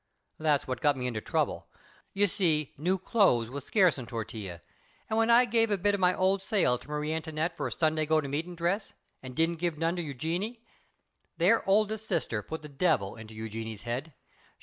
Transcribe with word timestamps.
That's 0.39 0.67
what 0.67 0.81
got 0.81 0.97
me 0.97 1.05
into 1.05 1.21
trouble. 1.21 1.67
You 2.11 2.25
see, 2.25 2.73
new 2.75 2.97
clothes 2.97 3.51
was 3.51 3.65
scarce 3.65 3.99
on 3.99 4.07
Tortilla, 4.07 4.61
and 5.07 5.15
when 5.15 5.29
I 5.29 5.45
gave 5.45 5.69
a 5.69 5.77
bit 5.77 5.93
of 5.93 5.99
my 6.01 6.11
old 6.15 6.41
sail 6.41 6.79
to 6.79 6.87
Marie 6.87 7.13
Antoinette 7.13 7.55
for 7.55 7.67
a 7.67 7.71
Sunday 7.71 8.07
go 8.07 8.19
to 8.19 8.27
meetin' 8.27 8.55
dress 8.55 8.93
and 9.21 9.35
didn't 9.35 9.57
give 9.59 9.77
none 9.77 9.95
to 9.97 10.01
Eugenie 10.01 10.59
their 11.37 11.63
oldest 11.69 12.07
sister 12.07 12.41
put 12.41 12.63
the 12.63 12.67
devil 12.67 13.15
into 13.15 13.35
Eugenie's 13.35 13.83
head. 13.83 14.15